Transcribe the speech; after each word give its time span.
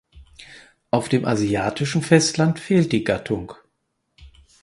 Auf 0.89 1.09
dem 1.09 1.25
asiatischen 1.25 2.01
Festland 2.01 2.57
fehlt 2.57 2.91
die 2.91 3.03
Gattung. 3.03 3.53